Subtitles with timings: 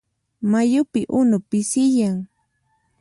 [0.51, 2.15] Mayupi unu pisiyan.